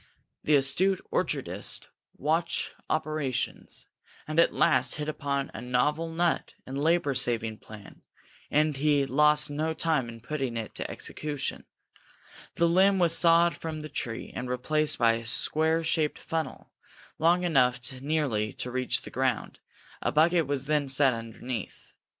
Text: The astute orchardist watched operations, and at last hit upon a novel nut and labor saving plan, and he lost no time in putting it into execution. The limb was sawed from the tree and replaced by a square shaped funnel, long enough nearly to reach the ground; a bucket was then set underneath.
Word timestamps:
The 0.43 0.55
astute 0.55 0.99
orchardist 1.11 1.89
watched 2.17 2.71
operations, 2.89 3.85
and 4.27 4.39
at 4.39 4.51
last 4.51 4.95
hit 4.95 5.07
upon 5.07 5.51
a 5.53 5.61
novel 5.61 6.09
nut 6.09 6.55
and 6.65 6.75
labor 6.81 7.13
saving 7.13 7.59
plan, 7.59 8.01
and 8.49 8.75
he 8.77 9.05
lost 9.05 9.51
no 9.51 9.75
time 9.75 10.09
in 10.09 10.19
putting 10.19 10.57
it 10.57 10.69
into 10.71 10.89
execution. 10.89 11.65
The 12.55 12.67
limb 12.67 12.97
was 12.97 13.15
sawed 13.15 13.55
from 13.55 13.81
the 13.81 13.89
tree 13.89 14.33
and 14.35 14.49
replaced 14.49 14.97
by 14.97 15.13
a 15.13 15.23
square 15.25 15.83
shaped 15.83 16.17
funnel, 16.17 16.71
long 17.19 17.43
enough 17.43 18.01
nearly 18.01 18.53
to 18.53 18.71
reach 18.71 19.03
the 19.03 19.11
ground; 19.11 19.59
a 20.01 20.11
bucket 20.11 20.47
was 20.47 20.65
then 20.65 20.89
set 20.89 21.13
underneath. 21.13 21.93